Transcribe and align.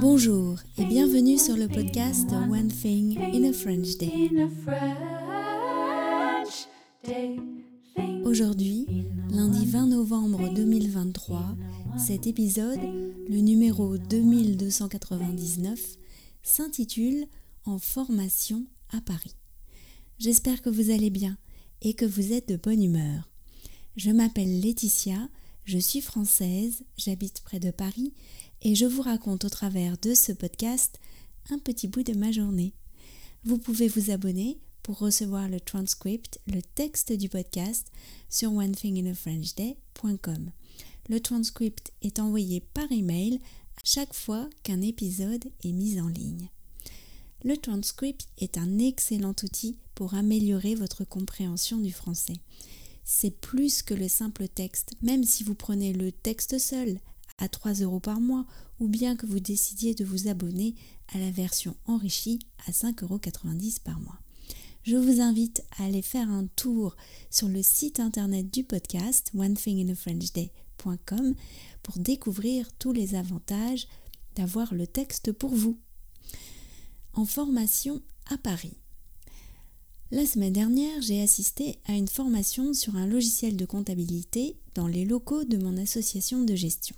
Bonjour 0.00 0.58
et 0.78 0.84
bienvenue 0.84 1.38
sur 1.38 1.56
le 1.56 1.68
podcast 1.68 2.30
One 2.32 2.68
Thing 2.68 3.16
in 3.18 3.44
a 3.44 3.52
French 3.52 3.96
Day. 3.98 4.30
Aujourd'hui, 8.24 8.86
lundi 9.30 9.66
20 9.66 9.86
novembre 9.86 10.52
2023, 10.54 11.56
cet 11.98 12.26
épisode, 12.26 12.80
le 13.28 13.38
numéro 13.38 13.96
2299, 13.96 15.98
s'intitule 16.42 17.26
En 17.64 17.78
formation 17.78 18.64
à 18.90 19.00
Paris. 19.00 19.36
J'espère 20.18 20.62
que 20.62 20.70
vous 20.70 20.90
allez 20.90 21.10
bien 21.10 21.36
et 21.82 21.94
que 21.94 22.06
vous 22.06 22.32
êtes 22.32 22.48
de 22.48 22.56
bonne 22.56 22.82
humeur. 22.82 23.30
Je 23.96 24.10
m'appelle 24.10 24.60
Laetitia, 24.60 25.28
je 25.66 25.78
suis 25.78 26.00
française, 26.00 26.84
j'habite 26.96 27.40
près 27.40 27.58
de 27.58 27.72
Paris 27.72 28.12
et 28.62 28.76
je 28.76 28.86
vous 28.86 29.02
raconte 29.02 29.44
au 29.44 29.48
travers 29.48 29.98
de 29.98 30.14
ce 30.14 30.30
podcast 30.30 31.00
un 31.50 31.58
petit 31.58 31.88
bout 31.88 32.04
de 32.04 32.14
ma 32.14 32.30
journée. 32.30 32.72
Vous 33.44 33.58
pouvez 33.58 33.88
vous 33.88 34.12
abonner 34.12 34.60
pour 34.84 35.00
recevoir 35.00 35.48
le 35.48 35.58
transcript, 35.58 36.38
le 36.46 36.62
texte 36.62 37.12
du 37.12 37.28
podcast 37.28 37.90
sur 38.30 38.52
onethinginafrenchday.com. 38.52 40.52
Le 41.08 41.20
transcript 41.20 41.92
est 42.00 42.20
envoyé 42.20 42.60
par 42.60 42.92
email 42.92 43.40
chaque 43.82 44.14
fois 44.14 44.48
qu'un 44.62 44.82
épisode 44.82 45.46
est 45.64 45.72
mis 45.72 46.00
en 46.00 46.06
ligne. 46.06 46.48
Le 47.42 47.56
transcript 47.56 48.28
est 48.38 48.56
un 48.56 48.78
excellent 48.78 49.34
outil 49.42 49.78
pour 49.96 50.14
améliorer 50.14 50.76
votre 50.76 51.04
compréhension 51.04 51.78
du 51.78 51.92
français. 51.92 52.36
C'est 53.08 53.30
plus 53.30 53.84
que 53.84 53.94
le 53.94 54.08
simple 54.08 54.48
texte, 54.48 54.94
même 55.00 55.22
si 55.22 55.44
vous 55.44 55.54
prenez 55.54 55.92
le 55.92 56.10
texte 56.10 56.58
seul 56.58 56.98
à 57.38 57.48
3 57.48 57.74
euros 57.74 58.00
par 58.00 58.20
mois 58.20 58.46
ou 58.80 58.88
bien 58.88 59.14
que 59.14 59.26
vous 59.26 59.38
décidiez 59.38 59.94
de 59.94 60.04
vous 60.04 60.26
abonner 60.26 60.74
à 61.14 61.18
la 61.18 61.30
version 61.30 61.76
enrichie 61.86 62.40
à 62.66 62.72
5,90 62.72 63.04
euros 63.04 63.20
par 63.84 64.00
mois. 64.00 64.18
Je 64.82 64.96
vous 64.96 65.20
invite 65.20 65.62
à 65.78 65.84
aller 65.84 66.02
faire 66.02 66.28
un 66.28 66.48
tour 66.56 66.96
sur 67.30 67.46
le 67.46 67.62
site 67.62 68.00
internet 68.00 68.52
du 68.52 68.64
podcast 68.64 69.30
onethinginafrenchday.com 69.36 71.36
pour 71.84 71.98
découvrir 71.98 72.72
tous 72.72 72.92
les 72.92 73.14
avantages 73.14 73.86
d'avoir 74.34 74.74
le 74.74 74.88
texte 74.88 75.30
pour 75.30 75.54
vous 75.54 75.78
en 77.12 77.24
formation 77.24 78.02
à 78.28 78.36
Paris. 78.36 78.76
La 80.12 80.24
semaine 80.24 80.52
dernière, 80.52 81.02
j'ai 81.02 81.20
assisté 81.20 81.80
à 81.86 81.94
une 81.94 82.06
formation 82.06 82.72
sur 82.74 82.94
un 82.94 83.08
logiciel 83.08 83.56
de 83.56 83.66
comptabilité 83.66 84.54
dans 84.76 84.86
les 84.86 85.04
locaux 85.04 85.42
de 85.42 85.56
mon 85.56 85.76
association 85.78 86.44
de 86.44 86.54
gestion. 86.54 86.94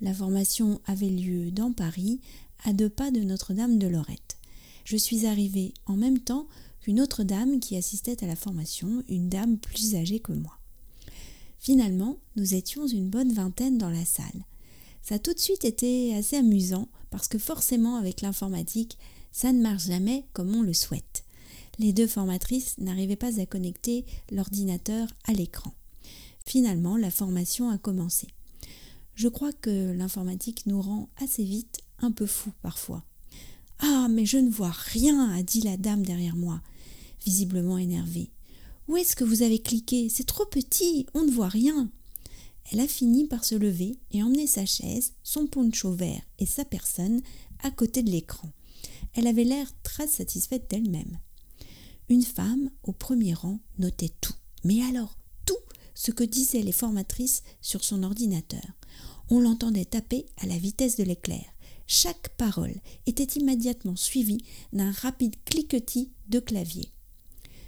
La 0.00 0.14
formation 0.14 0.80
avait 0.86 1.10
lieu 1.10 1.50
dans 1.50 1.72
Paris, 1.72 2.18
à 2.64 2.72
deux 2.72 2.88
pas 2.88 3.10
de 3.10 3.20
Notre-Dame 3.20 3.78
de 3.78 3.86
Lorette. 3.86 4.38
Je 4.86 4.96
suis 4.96 5.26
arrivée 5.26 5.74
en 5.84 5.94
même 5.94 6.20
temps 6.20 6.46
qu'une 6.80 7.02
autre 7.02 7.22
dame 7.22 7.60
qui 7.60 7.76
assistait 7.76 8.24
à 8.24 8.26
la 8.26 8.36
formation, 8.36 9.04
une 9.10 9.28
dame 9.28 9.58
plus 9.58 9.94
âgée 9.94 10.20
que 10.20 10.32
moi. 10.32 10.58
Finalement, 11.58 12.16
nous 12.34 12.54
étions 12.54 12.86
une 12.86 13.10
bonne 13.10 13.34
vingtaine 13.34 13.76
dans 13.76 13.90
la 13.90 14.06
salle. 14.06 14.46
Ça 15.02 15.16
a 15.16 15.18
tout 15.18 15.34
de 15.34 15.38
suite 15.38 15.66
été 15.66 16.14
assez 16.16 16.36
amusant 16.36 16.88
parce 17.10 17.28
que 17.28 17.36
forcément 17.36 17.96
avec 17.96 18.22
l'informatique, 18.22 18.96
ça 19.32 19.52
ne 19.52 19.60
marche 19.60 19.88
jamais 19.88 20.24
comme 20.32 20.56
on 20.56 20.62
le 20.62 20.72
souhaite. 20.72 21.24
Les 21.80 21.94
deux 21.94 22.06
formatrices 22.06 22.76
n'arrivaient 22.76 23.16
pas 23.16 23.40
à 23.40 23.46
connecter 23.46 24.04
l'ordinateur 24.30 25.08
à 25.24 25.32
l'écran. 25.32 25.72
Finalement, 26.44 26.98
la 26.98 27.10
formation 27.10 27.70
a 27.70 27.78
commencé. 27.78 28.26
Je 29.14 29.28
crois 29.28 29.54
que 29.54 29.90
l'informatique 29.92 30.66
nous 30.66 30.82
rend 30.82 31.08
assez 31.16 31.42
vite 31.42 31.80
un 31.98 32.12
peu 32.12 32.26
fous 32.26 32.52
parfois. 32.60 33.02
Ah, 33.78 34.08
mais 34.10 34.26
je 34.26 34.36
ne 34.36 34.50
vois 34.50 34.72
rien, 34.72 35.30
a 35.30 35.42
dit 35.42 35.62
la 35.62 35.78
dame 35.78 36.04
derrière 36.04 36.36
moi, 36.36 36.60
visiblement 37.24 37.78
énervée. 37.78 38.30
Où 38.86 38.98
est-ce 38.98 39.16
que 39.16 39.24
vous 39.24 39.40
avez 39.40 39.58
cliqué? 39.58 40.10
C'est 40.10 40.26
trop 40.26 40.44
petit, 40.44 41.06
on 41.14 41.22
ne 41.22 41.30
voit 41.30 41.48
rien. 41.48 41.90
Elle 42.70 42.80
a 42.80 42.88
fini 42.88 43.26
par 43.26 43.42
se 43.42 43.54
lever 43.54 43.98
et 44.10 44.22
emmener 44.22 44.46
sa 44.46 44.66
chaise, 44.66 45.14
son 45.22 45.46
poncho 45.46 45.92
vert 45.92 46.20
et 46.38 46.44
sa 46.44 46.66
personne 46.66 47.22
à 47.62 47.70
côté 47.70 48.02
de 48.02 48.10
l'écran. 48.10 48.52
Elle 49.14 49.26
avait 49.26 49.44
l'air 49.44 49.72
très 49.82 50.08
satisfaite 50.08 50.68
d'elle-même. 50.68 51.18
Une 52.10 52.24
femme, 52.24 52.70
au 52.82 52.92
premier 52.92 53.34
rang, 53.34 53.60
notait 53.78 54.10
tout. 54.20 54.34
Mais 54.64 54.82
alors, 54.82 55.16
tout 55.46 55.54
ce 55.94 56.10
que 56.10 56.24
disaient 56.24 56.62
les 56.62 56.72
formatrices 56.72 57.44
sur 57.60 57.84
son 57.84 58.02
ordinateur. 58.02 58.66
On 59.30 59.38
l'entendait 59.38 59.84
taper 59.84 60.26
à 60.38 60.46
la 60.46 60.58
vitesse 60.58 60.96
de 60.96 61.04
l'éclair. 61.04 61.44
Chaque 61.86 62.30
parole 62.30 62.74
était 63.06 63.38
immédiatement 63.38 63.94
suivie 63.94 64.44
d'un 64.72 64.90
rapide 64.90 65.36
cliquetis 65.44 66.10
de 66.28 66.40
clavier. 66.40 66.90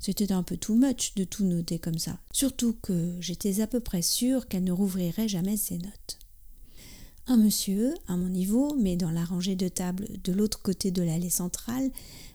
C'était 0.00 0.32
un 0.32 0.42
peu 0.42 0.56
too 0.56 0.74
much 0.74 1.14
de 1.14 1.22
tout 1.22 1.44
noter 1.44 1.78
comme 1.78 1.98
ça, 1.98 2.18
surtout 2.32 2.74
que 2.82 3.16
j'étais 3.20 3.60
à 3.60 3.68
peu 3.68 3.78
près 3.78 4.02
sûre 4.02 4.48
qu'elle 4.48 4.64
ne 4.64 4.72
rouvrirait 4.72 5.28
jamais 5.28 5.56
ses 5.56 5.78
notes. 5.78 6.18
Un 7.28 7.36
monsieur, 7.36 7.94
à 8.08 8.16
mon 8.16 8.28
niveau, 8.28 8.74
mais 8.74 8.96
dans 8.96 9.12
la 9.12 9.24
rangée 9.24 9.54
de 9.54 9.68
tables 9.68 10.08
de 10.24 10.32
l'autre 10.32 10.60
côté 10.60 10.90
de 10.90 11.02
l'allée 11.02 11.30
centrale, 11.30 11.90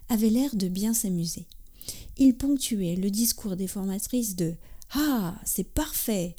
avait 0.08 0.30
l'air 0.30 0.56
de 0.56 0.70
bien 0.70 0.94
s'amuser. 0.94 1.46
Il 2.22 2.36
ponctuait 2.36 2.98
le 2.98 3.10
discours 3.10 3.56
des 3.56 3.68
formatrices 3.68 4.36
de 4.36 4.56
Ah, 4.92 5.40
c'est 5.46 5.64
parfait 5.64 6.36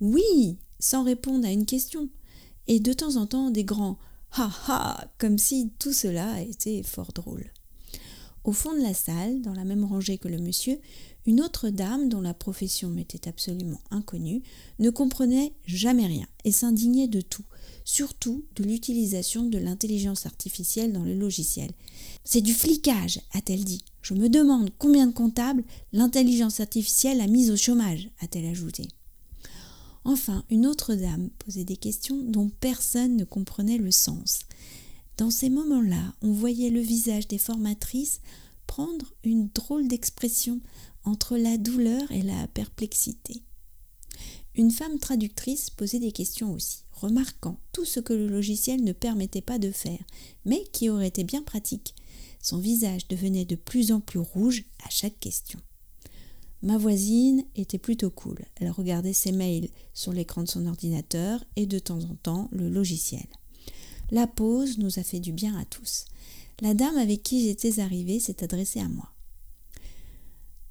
Oui! 0.00 0.58
sans 0.80 1.04
répondre 1.04 1.46
à 1.46 1.52
une 1.52 1.66
question, 1.66 2.10
et 2.66 2.80
de 2.80 2.92
temps 2.92 3.14
en 3.14 3.26
temps 3.26 3.50
des 3.50 3.64
grands 3.64 3.96
Ha 4.32 4.50
ha! 4.66 5.08
comme 5.18 5.38
si 5.38 5.70
tout 5.78 5.92
cela 5.92 6.42
était 6.42 6.82
fort 6.82 7.12
drôle. 7.12 7.52
Au 8.44 8.52
fond 8.52 8.74
de 8.74 8.82
la 8.82 8.92
salle, 8.92 9.40
dans 9.40 9.54
la 9.54 9.64
même 9.64 9.84
rangée 9.84 10.18
que 10.18 10.28
le 10.28 10.38
monsieur, 10.38 10.78
une 11.26 11.40
autre 11.40 11.70
dame, 11.70 12.10
dont 12.10 12.20
la 12.20 12.34
profession 12.34 12.90
m'était 12.90 13.26
absolument 13.26 13.80
inconnue, 13.90 14.42
ne 14.78 14.90
comprenait 14.90 15.54
jamais 15.64 16.06
rien 16.06 16.26
et 16.44 16.52
s'indignait 16.52 17.08
de 17.08 17.22
tout, 17.22 17.44
surtout 17.86 18.44
de 18.56 18.64
l'utilisation 18.64 19.44
de 19.44 19.56
l'intelligence 19.56 20.26
artificielle 20.26 20.92
dans 20.92 21.04
le 21.04 21.14
logiciel. 21.14 21.70
C'est 22.22 22.42
du 22.42 22.52
flicage, 22.52 23.20
a-t-elle 23.32 23.64
dit. 23.64 23.84
Je 24.02 24.12
me 24.12 24.28
demande 24.28 24.70
combien 24.76 25.06
de 25.06 25.14
comptables 25.14 25.64
l'intelligence 25.92 26.60
artificielle 26.60 27.22
a 27.22 27.26
mis 27.26 27.50
au 27.50 27.56
chômage, 27.56 28.10
a-t-elle 28.20 28.46
ajouté. 28.46 28.88
Enfin, 30.04 30.44
une 30.50 30.66
autre 30.66 30.94
dame 30.94 31.30
posait 31.38 31.64
des 31.64 31.78
questions 31.78 32.22
dont 32.22 32.50
personne 32.60 33.16
ne 33.16 33.24
comprenait 33.24 33.78
le 33.78 33.90
sens. 33.90 34.40
Dans 35.16 35.30
ces 35.30 35.48
moments-là, 35.48 36.12
on 36.22 36.32
voyait 36.32 36.70
le 36.70 36.80
visage 36.80 37.28
des 37.28 37.38
formatrices 37.38 38.20
prendre 38.66 39.06
une 39.22 39.48
drôle 39.48 39.86
d'expression 39.86 40.60
entre 41.04 41.36
la 41.36 41.56
douleur 41.56 42.10
et 42.10 42.22
la 42.22 42.48
perplexité. 42.48 43.42
Une 44.56 44.70
femme 44.70 44.98
traductrice 44.98 45.70
posait 45.70 46.00
des 46.00 46.12
questions 46.12 46.52
aussi, 46.52 46.84
remarquant 46.92 47.58
tout 47.72 47.84
ce 47.84 48.00
que 48.00 48.12
le 48.12 48.28
logiciel 48.28 48.82
ne 48.82 48.92
permettait 48.92 49.40
pas 49.40 49.58
de 49.58 49.70
faire, 49.70 50.02
mais 50.44 50.64
qui 50.72 50.90
aurait 50.90 51.08
été 51.08 51.24
bien 51.24 51.42
pratique. 51.42 51.94
Son 52.42 52.58
visage 52.58 53.06
devenait 53.08 53.44
de 53.44 53.56
plus 53.56 53.92
en 53.92 54.00
plus 54.00 54.18
rouge 54.18 54.64
à 54.84 54.90
chaque 54.90 55.18
question. 55.20 55.60
Ma 56.62 56.78
voisine 56.78 57.44
était 57.56 57.78
plutôt 57.78 58.10
cool. 58.10 58.38
Elle 58.56 58.70
regardait 58.70 59.12
ses 59.12 59.32
mails 59.32 59.68
sur 59.92 60.12
l'écran 60.12 60.42
de 60.42 60.48
son 60.48 60.66
ordinateur 60.66 61.44
et 61.56 61.66
de 61.66 61.78
temps 61.78 62.02
en 62.04 62.14
temps 62.14 62.48
le 62.52 62.68
logiciel. 62.68 63.26
La 64.10 64.26
pause 64.26 64.78
nous 64.78 64.98
a 64.98 65.02
fait 65.02 65.20
du 65.20 65.32
bien 65.32 65.56
à 65.56 65.64
tous. 65.64 66.04
La 66.60 66.74
dame 66.74 66.96
avec 66.96 67.22
qui 67.22 67.44
j'étais 67.44 67.80
arrivée 67.80 68.20
s'est 68.20 68.44
adressée 68.44 68.80
à 68.80 68.88
moi. 68.88 69.10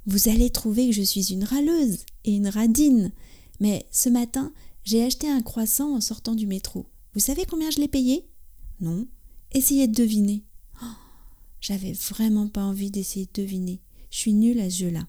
Vous 0.05 0.29
allez 0.29 0.49
trouver 0.49 0.87
que 0.87 0.95
je 0.95 1.01
suis 1.01 1.31
une 1.31 1.43
râleuse 1.43 1.99
et 2.25 2.35
une 2.35 2.47
radine, 2.47 3.11
mais 3.59 3.85
ce 3.91 4.09
matin, 4.09 4.53
j'ai 4.83 5.03
acheté 5.03 5.29
un 5.29 5.41
croissant 5.41 5.95
en 5.95 6.01
sortant 6.01 6.35
du 6.35 6.47
métro. 6.47 6.85
Vous 7.13 7.19
savez 7.19 7.45
combien 7.45 7.69
je 7.69 7.79
l'ai 7.79 7.87
payé? 7.87 8.27
Non. 8.81 9.07
Essayez 9.51 9.87
de 9.87 9.93
deviner. 9.93 10.43
Oh, 10.81 10.85
j'avais 11.61 11.93
vraiment 11.93 12.47
pas 12.47 12.63
envie 12.63 12.91
d'essayer 12.91 13.27
de 13.27 13.41
deviner. 13.41 13.81
Je 14.09 14.17
suis 14.17 14.33
nulle 14.33 14.59
à 14.59 14.69
ce 14.69 14.79
jeu-là. 14.79 15.07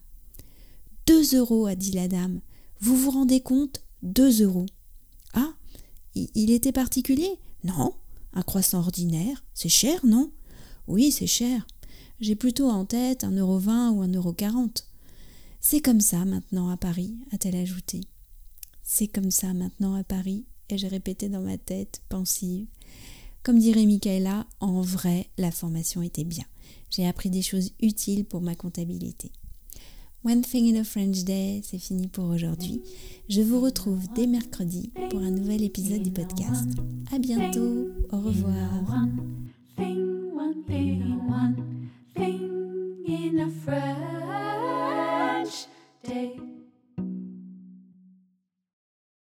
Deux 1.06 1.36
euros, 1.36 1.66
a 1.66 1.74
dit 1.74 1.92
la 1.92 2.08
dame. 2.08 2.40
Vous 2.80 2.96
vous 2.96 3.10
rendez 3.10 3.40
compte? 3.40 3.82
Deux 4.02 4.42
euros. 4.42 4.66
Ah 5.32 5.54
Il 6.14 6.50
était 6.50 6.72
particulier? 6.72 7.30
Non. 7.64 7.94
Un 8.34 8.42
croissant 8.42 8.80
ordinaire, 8.80 9.44
c'est 9.54 9.68
cher, 9.68 10.04
non? 10.04 10.30
Oui, 10.88 11.12
c'est 11.12 11.26
cher. 11.26 11.66
J'ai 12.20 12.34
plutôt 12.34 12.68
en 12.68 12.84
tête 12.84 13.24
un 13.24 13.30
euro 13.30 13.58
vingt 13.58 13.90
ou 13.92 14.02
un 14.02 14.12
euro 14.12 14.32
quarante. 14.32 14.86
C'est 15.60 15.80
comme 15.80 16.00
ça 16.00 16.24
maintenant 16.24 16.68
à 16.68 16.76
Paris, 16.76 17.14
a-t-elle 17.32 17.56
ajouté. 17.56 18.00
C'est 18.82 19.08
comme 19.08 19.30
ça 19.30 19.54
maintenant 19.54 19.94
à 19.94 20.04
Paris, 20.04 20.44
ai-je 20.68 20.86
répété 20.86 21.28
dans 21.28 21.40
ma 21.40 21.56
tête, 21.56 22.02
pensive. 22.08 22.66
Comme 23.42 23.58
dirait 23.58 23.86
Michaela, 23.86 24.46
en 24.60 24.80
vrai, 24.80 25.30
la 25.38 25.50
formation 25.50 26.02
était 26.02 26.24
bien. 26.24 26.44
J'ai 26.90 27.06
appris 27.06 27.30
des 27.30 27.42
choses 27.42 27.72
utiles 27.80 28.24
pour 28.24 28.40
ma 28.40 28.54
comptabilité. 28.54 29.32
One 30.24 30.40
Thing 30.40 30.74
in 30.74 30.80
a 30.80 30.84
French 30.84 31.22
Day, 31.24 31.60
c'est 31.62 31.78
fini 31.78 32.08
pour 32.08 32.24
aujourd'hui. 32.24 32.80
Je 33.28 33.42
vous 33.42 33.60
retrouve 33.60 34.00
dès 34.14 34.26
mercredi 34.26 34.90
pour 35.10 35.20
un 35.20 35.30
nouvel 35.30 35.62
épisode 35.62 36.02
du 36.02 36.10
podcast. 36.10 36.66
À 37.14 37.18
bientôt, 37.18 37.88
au 38.10 38.20
revoir. 38.20 39.06